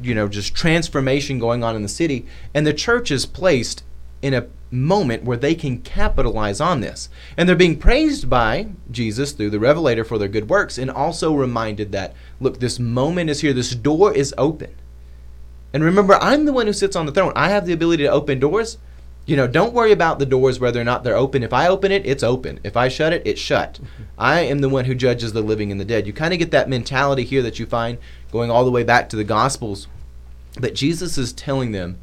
[0.01, 2.27] you know, just transformation going on in the city.
[2.55, 3.83] And the church is placed
[4.23, 7.09] in a moment where they can capitalize on this.
[7.37, 11.35] And they're being praised by Jesus through the Revelator for their good works and also
[11.35, 14.75] reminded that, look, this moment is here, this door is open.
[15.73, 17.33] And remember, I'm the one who sits on the throne.
[17.35, 18.79] I have the ability to open doors.
[19.25, 21.43] You know, don't worry about the doors whether or not they're open.
[21.43, 22.59] If I open it, it's open.
[22.65, 23.79] If I shut it, it's shut.
[24.19, 26.07] I am the one who judges the living and the dead.
[26.07, 27.99] You kind of get that mentality here that you find
[28.33, 29.87] going all the way back to the Gospels
[30.59, 31.99] that Jesus is telling them,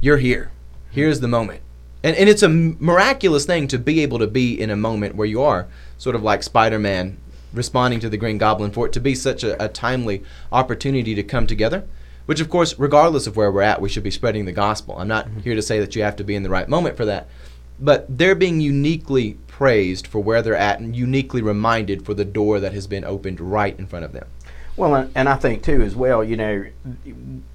[0.00, 0.50] You're here.
[0.90, 1.60] Here's the moment.
[2.02, 5.26] And, and it's a miraculous thing to be able to be in a moment where
[5.26, 5.66] you are,
[5.98, 7.18] sort of like Spider Man
[7.52, 11.22] responding to the Green Goblin, for it to be such a, a timely opportunity to
[11.22, 11.84] come together.
[12.26, 14.98] Which, of course, regardless of where we're at, we should be spreading the gospel.
[14.98, 15.40] I'm not mm-hmm.
[15.40, 17.28] here to say that you have to be in the right moment for that.
[17.78, 22.58] But they're being uniquely praised for where they're at and uniquely reminded for the door
[22.60, 24.26] that has been opened right in front of them.
[24.76, 26.66] Well, and, and I think too, as well, you know,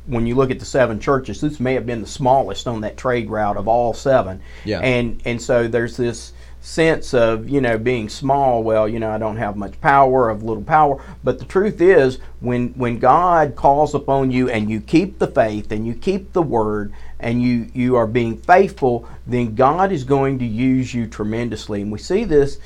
[0.07, 2.97] when you look at the seven churches, this may have been the smallest on that
[2.97, 4.41] trade route of all seven.
[4.65, 4.79] Yeah.
[4.79, 8.63] And and so there's this sense of you know being small.
[8.63, 11.03] Well, you know, I don't have much power, of little power.
[11.23, 15.71] But the truth is, when when God calls upon you and you keep the faith
[15.71, 20.39] and you keep the word and you you are being faithful, then God is going
[20.39, 21.81] to use you tremendously.
[21.81, 22.59] And we see this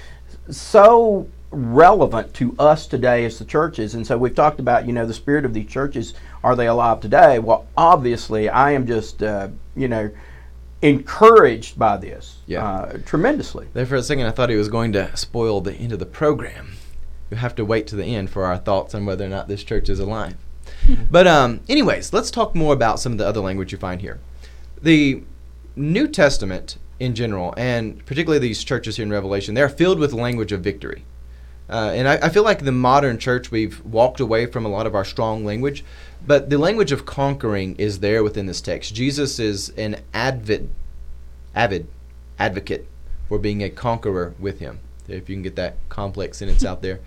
[0.49, 3.95] so relevant to us today as the churches.
[3.95, 6.13] And so we've talked about, you know, the spirit of these churches.
[6.43, 7.39] Are they alive today?
[7.39, 10.11] Well, obviously, I am just, uh, you know,
[10.81, 12.65] encouraged by this Yeah.
[12.65, 13.67] uh, tremendously.
[13.73, 16.05] There for a second, I thought he was going to spoil the end of the
[16.05, 16.73] program.
[17.31, 19.63] You have to wait to the end for our thoughts on whether or not this
[19.63, 20.35] church is alive.
[21.11, 24.19] but, um, anyways, let's talk more about some of the other language you find here.
[24.81, 25.23] The
[25.75, 30.51] New Testament in general, and particularly these churches here in Revelation, they're filled with language
[30.51, 31.03] of victory.
[31.67, 34.85] Uh, and I, I feel like the modern church, we've walked away from a lot
[34.85, 35.83] of our strong language,
[36.25, 38.93] but the language of conquering is there within this text.
[38.93, 40.69] Jesus is an avid,
[41.53, 41.87] avid
[42.39, 42.87] advocate
[43.27, 44.79] for being a conqueror with him.
[45.07, 46.99] If you can get that complex sentence out there.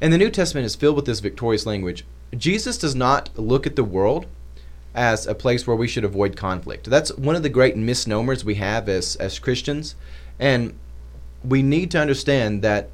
[0.00, 2.04] And the New Testament is filled with this victorious language.
[2.36, 4.26] Jesus does not look at the world
[4.94, 6.88] as a place where we should avoid conflict.
[6.90, 9.94] That's one of the great misnomers we have as, as Christians.
[10.38, 10.78] And
[11.44, 12.90] we need to understand that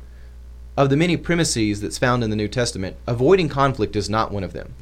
[0.77, 4.44] of the many premises that's found in the New Testament, avoiding conflict is not one
[4.44, 4.75] of them.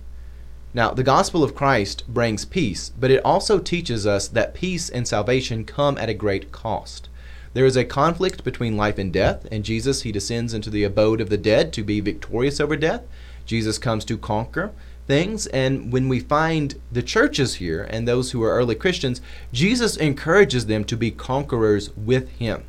[0.73, 5.07] Now, the gospel of Christ brings peace, but it also teaches us that peace and
[5.07, 7.09] salvation come at a great cost.
[7.53, 11.21] There is a conflict between life and death, and Jesus, he descends into the abode
[11.21, 13.03] of the dead to be victorious over death.
[13.45, 14.71] Jesus comes to conquer
[15.09, 19.21] things, and when we find the churches here and those who are early Christians,
[19.53, 22.63] Jesus encourages them to be conquerors with him.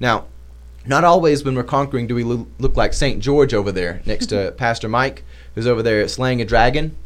[0.00, 0.24] Now,
[0.86, 3.20] not always when we're conquering do we look like St.
[3.20, 5.22] George over there next to Pastor Mike,
[5.54, 6.96] who's over there slaying a dragon.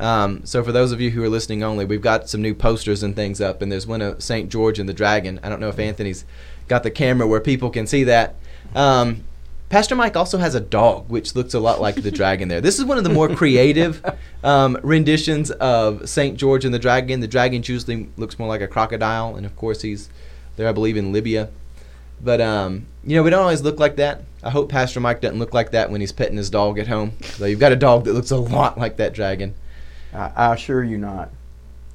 [0.00, 3.02] Um, so for those of you who are listening only, we've got some new posters
[3.02, 4.48] and things up, and there's one of St.
[4.50, 5.38] George and the Dragon.
[5.42, 6.24] I don't know if Anthony's
[6.68, 8.36] got the camera where people can see that.
[8.74, 9.24] Um,
[9.68, 12.60] Pastor Mike also has a dog, which looks a lot like the dragon there.
[12.60, 14.04] This is one of the more creative
[14.42, 16.36] um, renditions of St.
[16.36, 17.20] George and the Dragon.
[17.20, 20.08] The dragon usually looks more like a crocodile, and of course, he's
[20.56, 21.50] there, I believe, in Libya.
[22.22, 24.22] But, um, you know, we don't always look like that.
[24.42, 27.12] I hope Pastor Mike doesn't look like that when he's petting his dog at home.
[27.22, 29.54] So you've got a dog that looks a lot like that dragon.
[30.12, 31.30] I, I assure you not.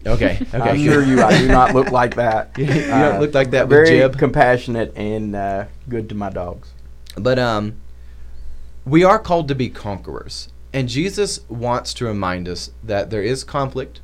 [0.06, 0.60] Okay, okay.
[0.60, 2.52] I assure you, I do not look like that.
[2.58, 4.18] You don't look like that with Very Jib.
[4.18, 6.70] compassionate and uh, good to my dogs.
[7.18, 7.78] But um,
[8.86, 13.44] we are called to be conquerors, and Jesus wants to remind us that there is
[13.44, 14.02] conflict.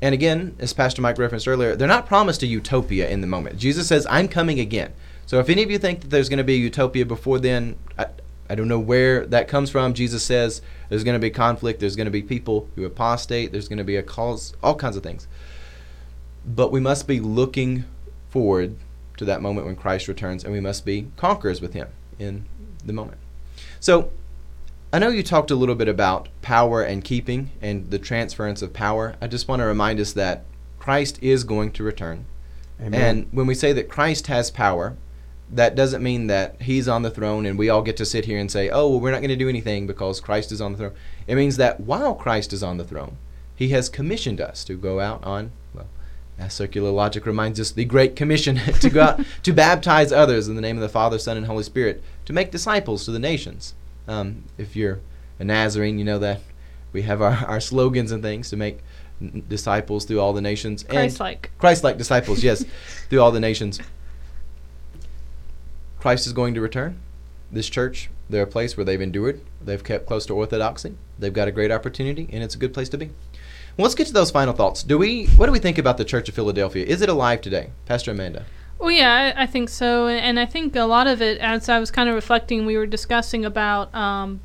[0.00, 3.58] And again, as Pastor Mike referenced earlier, they're not promised a utopia in the moment.
[3.58, 4.92] Jesus says, "I'm coming again."
[5.26, 7.76] So if any of you think that there's going to be a utopia before then,
[7.98, 8.06] I,
[8.54, 9.94] I don't know where that comes from.
[9.94, 11.80] Jesus says there's going to be conflict.
[11.80, 13.50] There's going to be people who apostate.
[13.50, 15.26] There's going to be a cause, all kinds of things.
[16.46, 17.84] But we must be looking
[18.30, 18.76] forward
[19.16, 21.88] to that moment when Christ returns, and we must be conquerors with Him
[22.20, 22.46] in
[22.84, 23.18] the moment.
[23.80, 24.12] So,
[24.92, 28.72] I know you talked a little bit about power and keeping and the transference of
[28.72, 29.16] power.
[29.20, 30.44] I just want to remind us that
[30.78, 32.26] Christ is going to return.
[32.80, 32.94] Amen.
[32.94, 34.96] And when we say that Christ has power,
[35.54, 38.38] that doesn't mean that he's on the throne and we all get to sit here
[38.38, 40.78] and say, oh, well, we're not going to do anything because Christ is on the
[40.78, 40.94] throne.
[41.26, 43.16] It means that while Christ is on the throne,
[43.54, 45.86] he has commissioned us to go out on, well,
[46.38, 50.56] as circular logic reminds us, the Great Commission to go out to baptize others in
[50.56, 53.74] the name of the Father, Son, and Holy Spirit, to make disciples to the nations.
[54.08, 55.00] Um, if you're
[55.38, 56.40] a Nazarene, you know that
[56.92, 58.80] we have our, our slogans and things to make
[59.20, 60.82] n- disciples through all the nations.
[60.82, 61.52] And- Christ-like.
[61.58, 62.64] Christ-like disciples, yes,
[63.08, 63.80] through all the nations.
[66.04, 67.00] Christ is going to return.
[67.50, 69.40] This church, they're a place where they've endured.
[69.64, 70.98] They've kept close to orthodoxy.
[71.18, 73.06] They've got a great opportunity, and it's a good place to be.
[73.06, 74.82] Well, let's get to those final thoughts.
[74.82, 75.28] Do we?
[75.28, 76.84] What do we think about the Church of Philadelphia?
[76.84, 78.44] Is it alive today, Pastor Amanda?
[78.78, 81.80] Well, yeah, I, I think so, and I think a lot of it, as I
[81.80, 84.42] was kind of reflecting, we were discussing about um,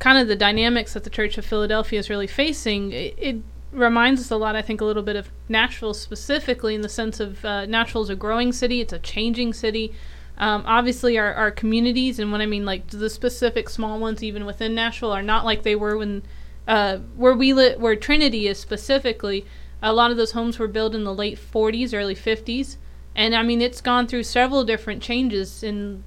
[0.00, 2.92] kind of the dynamics that the Church of Philadelphia is really facing.
[2.92, 3.36] It, it
[3.72, 7.20] reminds us a lot, I think, a little bit of Nashville specifically, in the sense
[7.20, 9.94] of uh, Nashville is a growing city, it's a changing city.
[10.38, 14.46] Um, obviously, our, our communities, and what I mean like the specific small ones, even
[14.46, 16.22] within Nashville, are not like they were when
[16.68, 19.44] uh, where we live, where Trinity is specifically.
[19.82, 22.76] A lot of those homes were built in the late 40s, early 50s,
[23.16, 26.04] and I mean it's gone through several different changes in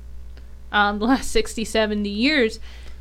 [0.71, 2.59] um, the last 60, 70 years.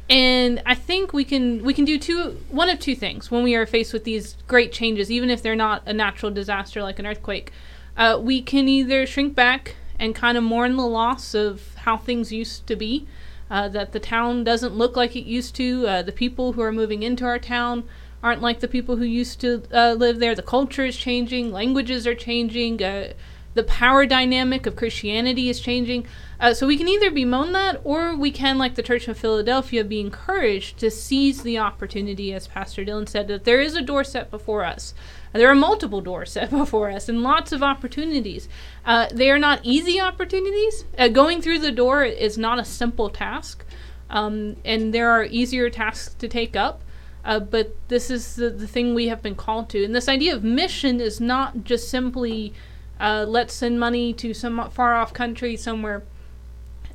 [0.09, 3.55] And I think we can we can do two one of two things when we
[3.55, 7.07] are faced with these great changes, even if they're not a natural disaster like an
[7.07, 7.53] earthquake.
[7.97, 12.33] Uh, we can either shrink back and kind of mourn the loss of how things
[12.33, 13.07] used to be,
[13.51, 15.87] uh, that the town doesn't look like it used to.
[15.87, 17.85] Uh, the people who are moving into our town
[18.23, 20.35] aren't like the people who used to uh, live there.
[20.35, 23.13] The culture is changing, languages are changing, uh,
[23.55, 26.07] the power dynamic of Christianity is changing.
[26.39, 29.85] Uh, so we can either bemoan that, or we can, like the Church of Philadelphia,
[29.85, 34.05] be encouraged to seize the opportunity, as Pastor Dylan said, that there is a door
[34.05, 34.95] set before us.
[35.33, 38.49] There are multiple doors set before us and lots of opportunities.
[38.85, 40.85] Uh, they are not easy opportunities.
[40.97, 43.65] Uh, going through the door is not a simple task,
[44.09, 46.83] um, and there are easier tasks to take up.
[47.23, 49.85] Uh, but this is the, the thing we have been called to.
[49.85, 52.55] And this idea of mission is not just simply
[53.01, 56.03] uh, let's send money to some far off country somewhere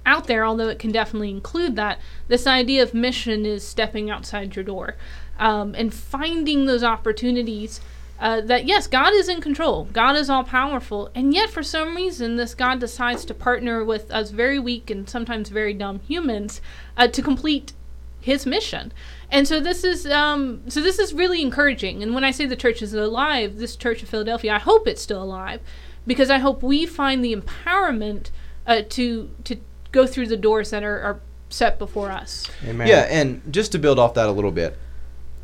[0.05, 1.99] out there, although it can definitely include that.
[2.27, 4.95] This idea of mission is stepping outside your door
[5.39, 7.81] um, and finding those opportunities.
[8.17, 9.89] Uh, that yes, God is in control.
[9.91, 14.09] God is all powerful, and yet for some reason, this God decides to partner with
[14.09, 16.61] us very weak and sometimes very dumb humans
[16.95, 17.73] uh, to complete
[18.21, 18.93] His mission.
[19.29, 22.01] And so this is um, so this is really encouraging.
[22.01, 25.01] And when I say the church is alive, this Church of Philadelphia, I hope it's
[25.01, 25.59] still alive,
[26.07, 28.29] because I hope we find the empowerment
[28.67, 29.57] uh, to to
[29.91, 32.49] go through the doors that are, are set before us.
[32.65, 32.87] Amen.
[32.87, 34.77] Yeah, and just to build off that a little bit.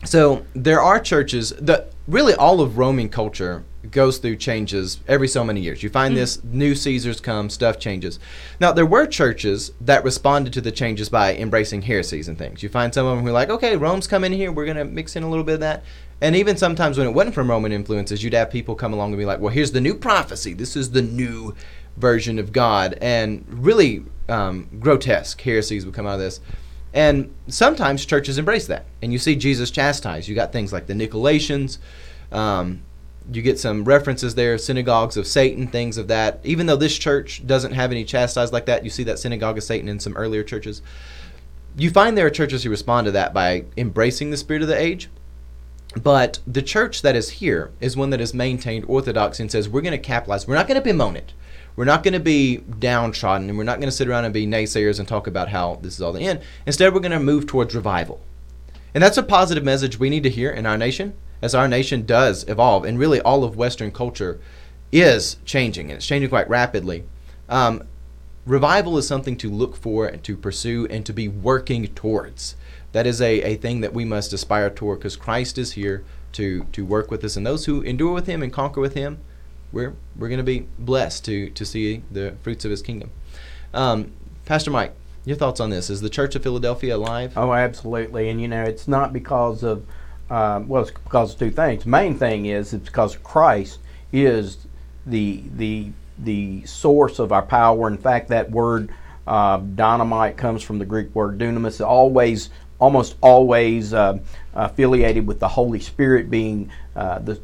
[0.04, 5.44] So there are churches that really all of Roman culture goes through changes every so
[5.44, 5.82] many years.
[5.82, 8.20] You find this new Caesars come, stuff changes.
[8.60, 12.62] Now there were churches that responded to the changes by embracing heresies and things.
[12.62, 15.16] You find some of them who are like, okay, Rome's coming here, we're gonna mix
[15.16, 15.84] in a little bit of that.
[16.22, 19.18] And even sometimes when it wasn't from Roman influences, you'd have people come along and
[19.18, 20.54] be like, well, here's the new prophecy.
[20.54, 21.56] This is the new
[21.98, 22.98] version of God.
[23.02, 26.40] And really um, grotesque heresies would come out of this.
[26.94, 28.86] And sometimes churches embrace that.
[29.02, 30.28] And you see Jesus chastised.
[30.28, 31.80] You got things like the Nicolaitans.
[32.32, 32.84] Um,
[33.32, 36.40] you get some references there, synagogues of Satan, things of that.
[36.44, 39.64] Even though this church doesn't have any chastised like that, you see that synagogue of
[39.64, 40.82] Satan in some earlier churches.
[41.78, 44.80] You find there are churches who respond to that by embracing the spirit of the
[44.80, 45.10] age.
[45.96, 49.82] But the church that is here is one that is maintained orthodox and says we're
[49.82, 50.48] going to capitalize.
[50.48, 51.34] We're not going to bemoan it.
[51.76, 54.46] We're not going to be downtrodden, and we're not going to sit around and be
[54.46, 56.42] naysayers and talk about how this is all the end.
[56.66, 58.22] Instead, we're going to move towards revival.
[58.94, 62.06] And that's a positive message we need to hear in our nation as our nation
[62.06, 64.40] does evolve, and really all of Western culture
[64.92, 67.06] is changing, and it's changing quite rapidly.
[67.48, 67.84] Um,
[68.46, 72.56] revival is something to look for and to pursue and to be working towards.
[72.92, 76.66] That is a, a thing that we must aspire toward because Christ is here to,
[76.72, 77.38] to work with us.
[77.38, 79.20] And those who endure with Him and conquer with Him,
[79.72, 83.12] we're, we're going to be blessed to, to see the fruits of His kingdom.
[83.74, 84.12] Um,
[84.46, 85.90] Pastor Mike, your thoughts on this?
[85.90, 87.34] Is the Church of Philadelphia alive?
[87.38, 88.30] Oh, absolutely.
[88.30, 89.86] And you know, it's not because of
[90.32, 91.86] um, well, it's because of two things.
[91.86, 93.80] Main thing is it's because Christ
[94.14, 94.58] is
[95.06, 97.88] the the the source of our power.
[97.88, 98.90] In fact, that word
[99.28, 101.86] uh, dynamite comes from the Greek word dunamis.
[101.86, 102.50] Always,
[102.82, 104.18] almost always uh,
[104.54, 107.40] affiliated with the Holy Spirit being uh, the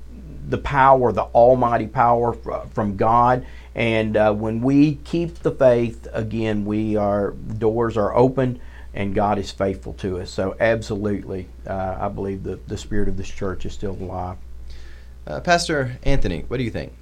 [0.50, 3.46] the power, the Almighty power from God.
[3.76, 8.60] And uh, when we keep the faith, again, we are doors are open
[8.94, 10.32] and God is faithful to us.
[10.32, 14.38] So, absolutely, uh, I believe the, the spirit of this church is still alive.
[15.28, 16.94] Uh, Pastor Anthony, what do you think?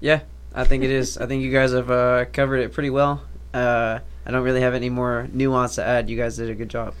[0.00, 0.22] Yeah,
[0.54, 1.16] I think it is.
[1.16, 3.22] I think you guys have uh, covered it pretty well.
[4.28, 6.10] I don't really have any more nuance to add.
[6.10, 6.94] You guys did a good job.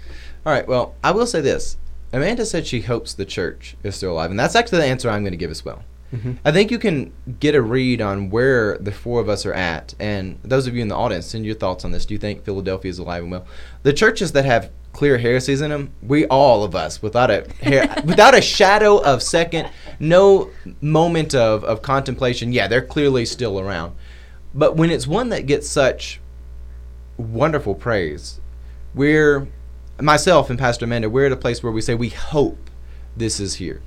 [0.46, 0.66] All right.
[0.66, 1.76] Well, I will say this.
[2.10, 5.22] Amanda said she hopes the church is still alive, and that's actually the answer I'm
[5.22, 5.84] going to give as well.
[6.14, 6.34] Mm-hmm.
[6.42, 9.94] I think you can get a read on where the four of us are at.
[10.00, 12.06] And those of you in the audience, send your thoughts on this.
[12.06, 13.46] Do you think Philadelphia is alive and well?
[13.82, 17.46] The churches that have clear heresies in them, we all of us, without a
[18.06, 19.68] without a shadow of second,
[20.00, 20.48] no
[20.80, 23.94] moment of, of contemplation, yeah, they're clearly still around.
[24.54, 26.20] But when it's one that gets such
[27.18, 28.40] wonderful praise,
[28.94, 29.46] we're
[30.00, 32.70] myself and Pastor Amanda, we're at a place where we say we hope
[33.16, 33.82] this is here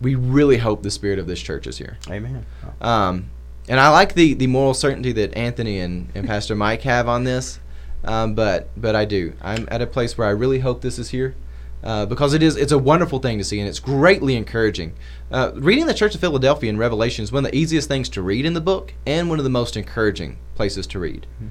[0.00, 1.98] we really hope the spirit of this church is here.
[2.08, 2.46] Amen.
[2.80, 3.30] Um,
[3.68, 7.24] and I like the, the moral certainty that Anthony and, and Pastor Mike have on
[7.24, 7.60] this.
[8.02, 9.34] Um, but but I do.
[9.42, 11.34] I'm at a place where I really hope this is here.
[11.82, 14.94] Uh, because it is it's a wonderful thing to see and it's greatly encouraging.
[15.30, 18.22] Uh, reading the Church of Philadelphia in Revelation is one of the easiest things to
[18.22, 21.26] read in the book and one of the most encouraging places to read.
[21.36, 21.48] Mm-hmm.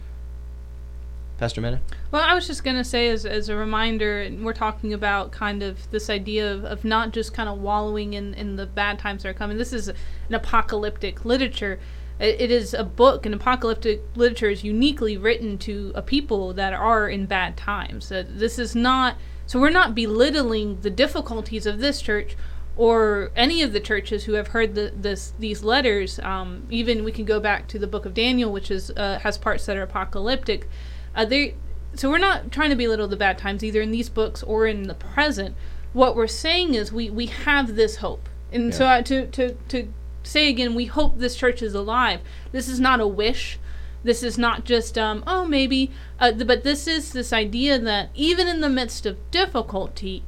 [1.39, 1.79] Pastor Mena?
[2.11, 5.63] Well, I was just going to say, as, as a reminder, we're talking about kind
[5.63, 9.23] of this idea of, of not just kind of wallowing in, in the bad times
[9.23, 9.57] that are coming.
[9.57, 9.95] This is an
[10.35, 11.79] apocalyptic literature.
[12.19, 16.73] It, it is a book, and apocalyptic literature is uniquely written to a people that
[16.73, 18.11] are in bad times.
[18.11, 19.15] Uh, this is not,
[19.45, 22.35] so we're not belittling the difficulties of this church
[22.75, 26.19] or any of the churches who have heard the, this, these letters.
[26.19, 29.37] Um, even we can go back to the book of Daniel, which is uh, has
[29.37, 30.67] parts that are apocalyptic
[31.15, 31.55] uh, they,
[31.95, 34.83] so we're not trying to belittle the bad times either in these books or in
[34.83, 35.55] the present.
[35.93, 39.01] What we're saying is we we have this hope, and yeah.
[39.01, 39.93] so to to to
[40.23, 42.21] say again, we hope this church is alive.
[42.51, 43.57] This is not a wish.
[44.03, 48.47] This is not just um oh maybe, uh, but this is this idea that even
[48.47, 50.23] in the midst of difficulty,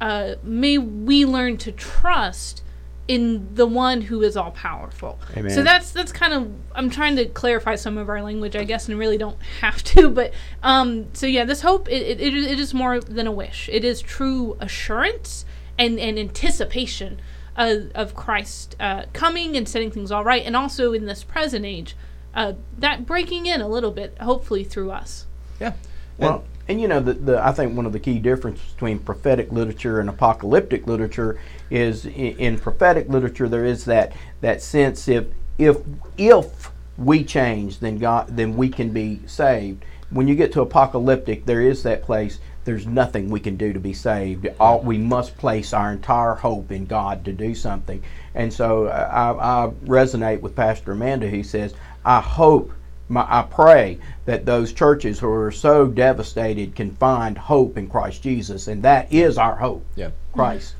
[0.00, 2.63] uh, may we learn to trust
[3.06, 5.18] in the one who is all powerful.
[5.36, 5.50] Amen.
[5.50, 8.88] So that's that's kind of I'm trying to clarify some of our language, I guess,
[8.88, 10.08] and really don't have to.
[10.14, 10.32] But
[10.62, 13.68] um, so yeah, this hope it, it, it is more than a wish.
[13.72, 15.44] It is true assurance
[15.78, 17.20] and and anticipation
[17.56, 21.64] of, of Christ uh, coming and setting things all right, and also in this present
[21.64, 21.96] age,
[22.34, 25.26] uh, that breaking in a little bit, hopefully through us.
[25.60, 25.72] Yeah.
[26.16, 29.52] Well, and you know, the, the I think one of the key differences between prophetic
[29.52, 31.38] literature and apocalyptic literature
[31.70, 35.26] is in, in prophetic literature there is that that sense if
[35.58, 35.78] if
[36.16, 39.84] if we change, then God, then we can be saved.
[40.10, 42.38] When you get to apocalyptic, there is that place.
[42.64, 44.48] There's nothing we can do to be saved.
[44.60, 48.02] All, we must place our entire hope in God to do something.
[48.34, 52.72] And so uh, I, I resonate with Pastor Amanda, who says, "I hope
[53.08, 58.22] my, I pray that those churches who are so devastated can find hope in Christ
[58.22, 59.84] Jesus, and that is our hope.
[59.96, 60.74] Yeah, Christ.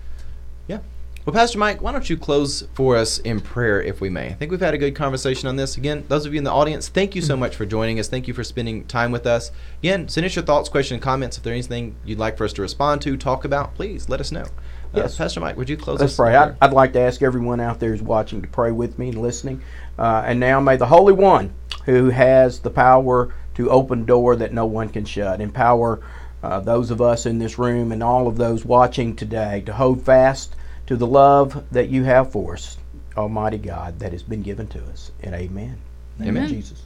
[0.66, 0.78] Yeah.
[1.26, 4.28] Well, Pastor Mike, why don't you close for us in prayer, if we may?
[4.28, 5.76] I think we've had a good conversation on this.
[5.76, 8.08] Again, those of you in the audience, thank you so much for joining us.
[8.08, 9.50] Thank you for spending time with us.
[9.82, 11.36] Again, send us your thoughts, questions, comments.
[11.38, 14.32] If there's anything you'd like for us to respond to, talk about, please let us
[14.32, 14.42] know.
[14.42, 15.16] Uh, Yes.
[15.16, 16.16] Pastor Mike, would you close Let's us?
[16.16, 16.30] pray.
[16.36, 16.56] in I'd.
[16.60, 19.60] I'd like to ask everyone out there who's watching to pray with me and listening.
[19.98, 21.52] Uh, and now may the Holy One,
[21.86, 26.00] who has the power to open door that no one can shut, empower
[26.42, 30.02] uh, those of us in this room and all of those watching today to hold
[30.02, 30.54] fast
[30.86, 32.76] to the love that you have for us,
[33.16, 35.10] Almighty God, that has been given to us.
[35.22, 35.78] And amen.
[36.20, 36.48] Amen.
[36.48, 36.82] Jesus.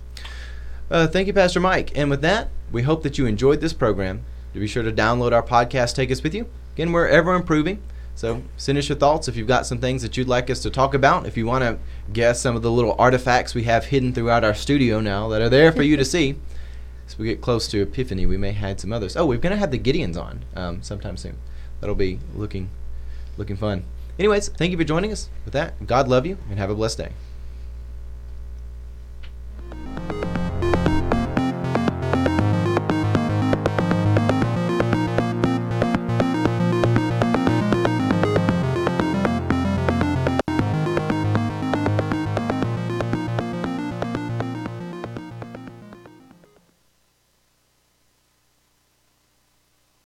[0.91, 1.97] Uh, thank you, Pastor Mike.
[1.97, 4.25] And with that, we hope that you enjoyed this program.
[4.55, 6.47] To be sure to download our podcast, Take Us With You.
[6.75, 7.83] Again, we're ever improving.
[8.19, 10.71] So send us your thoughts if you've got some things that you'd like us to
[10.71, 11.25] talk about.
[11.25, 11.79] If you want to
[12.13, 15.49] guess some of the little artifacts we have hidden throughout our studio now that are
[15.49, 16.35] there for you to see.
[17.07, 19.17] As we get close to Epiphany, we may hide some others.
[19.17, 21.37] Oh, we're going to have the Gideons on um, sometime soon.
[21.79, 22.71] That'll be looking,
[23.37, 23.85] looking fun.
[24.19, 25.31] Anyways, thank you for joining us.
[25.45, 27.13] With that, God love you and have a blessed day.